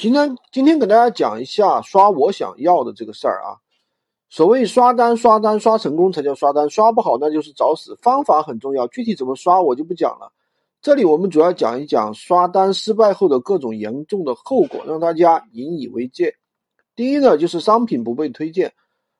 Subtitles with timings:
[0.00, 3.60] 今天今天给大家讲一下刷我想要的这个事儿啊。
[4.30, 7.94] 所谓刷单刷单刷成功才叫刷单，刷不好那就是找死。
[7.96, 10.32] 方法很重要，具体怎么刷我就不讲了。
[10.80, 16.34] 这里我们主要讲一讲刷单失败后的各种严重的后果，让大家引以为戒。
[16.96, 18.72] 第一呢，就是商品不被推荐。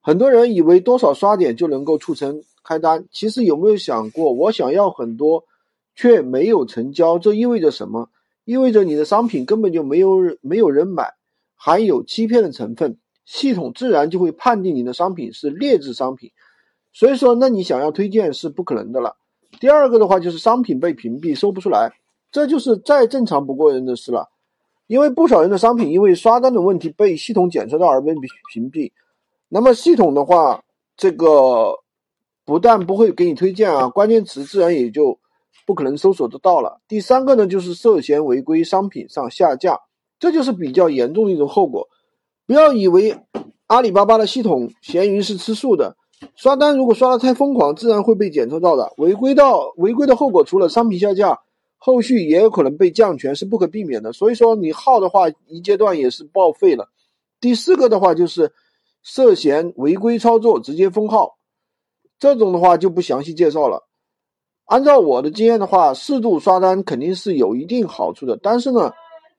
[0.00, 5.44] 很多人以为多少刷点就能够促成开单，其实有没有想过，我想要很多
[5.94, 8.08] 却没有成交，这意味着什么？
[8.44, 11.14] 意味着你的商品根本就没有没有人买，
[11.54, 16.32] 含有欺骗的成分，系统自然就会判定你的商品是劣质商品。
[16.92, 19.16] 所以说，那你想要推荐是不可能的了。
[19.60, 21.92] 第二个的话就是商品被屏蔽，搜不出来，
[22.32, 24.28] 这就是再正常不过人的事了。
[24.88, 28.12] 因为不少人的商品因为刷单的问题被系统检测到而被
[28.52, 28.90] 屏蔽，
[29.48, 30.64] 那么系统的话，
[30.96, 31.78] 这个
[32.44, 35.18] 不但不会给你推荐啊，关键词自然也就。
[35.66, 36.80] 不可能搜索得到了。
[36.88, 39.78] 第三个呢，就是涉嫌违规商品上下架，
[40.18, 41.88] 这就是比较严重的一种后果。
[42.46, 43.18] 不要以为
[43.66, 45.96] 阿里巴巴的系统闲鱼是吃素的，
[46.34, 48.92] 刷单如果刷的太疯狂，自然会被检测到的。
[48.96, 51.38] 违规到违规的后果，除了商品下架，
[51.78, 54.12] 后续也有可能被降权，是不可避免的。
[54.12, 56.88] 所以说你号的话，一阶段也是报废了。
[57.40, 58.52] 第四个的话就是
[59.02, 61.38] 涉嫌违规操作，直接封号，
[62.18, 63.88] 这种的话就不详细介绍了。
[64.72, 68.38] 按照我的经验的话，适度刷单肯定是有一定好处的。
[68.42, 68.90] 但是呢，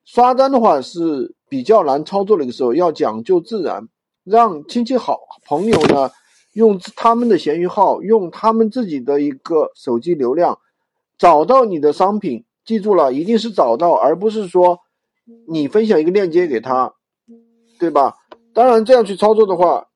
[0.05, 3.89] 刷单的话是比较难操作的一个时候，要讲究自然，
[4.23, 6.11] 让亲戚好朋友呢
[6.53, 10.59] 用他们的闲鱼号，用他们自己的一个手机流量
[11.17, 12.45] 找到你的商品。
[12.63, 14.77] 记住了，一定是找到，而不是说
[15.47, 16.93] 你分享一个链接给他，
[17.79, 18.13] 对吧？
[18.53, 19.87] 当然这样去操作的话，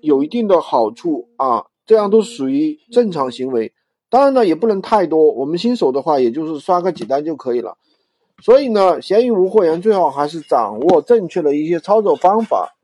[0.00, 3.72] 有一定的好处啊，这样都属于正常行为。
[4.10, 5.32] 当然呢，也不能太多。
[5.32, 7.78] 我们新手的话，也就是刷个几单就可以了。
[8.42, 12.74] 所以呢，闲鱼无货源最好还是掌握正确的一些操作方法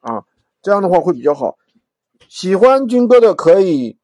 [0.00, 0.24] 啊，
[0.62, 1.56] 这样的话会比较好。
[2.28, 3.98] 喜欢军哥的可以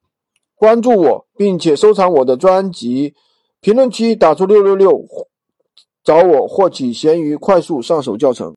[0.55, 3.15] 关注我，并且收藏我的专辑。
[3.61, 5.05] 评论区打出六六六，
[6.05, 8.55] 找我获取闲鱼快速上手教程。